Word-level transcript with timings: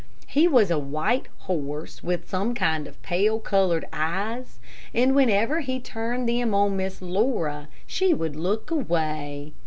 He 0.25 0.47
was 0.47 0.71
a 0.71 0.79
white 0.79 1.27
horse, 1.41 2.01
with 2.03 2.27
some 2.27 2.55
kind 2.55 2.87
of 2.87 2.99
pale 3.03 3.37
colored 3.37 3.85
eyes, 3.93 4.57
and 4.95 5.13
whenever 5.13 5.59
he 5.59 5.79
turned 5.79 6.27
them 6.27 6.55
on 6.55 6.75
Miss 6.75 7.03
Laura, 7.03 7.67
she 7.85 8.11
would 8.11 8.35
look 8.35 8.71
away. 8.71 9.53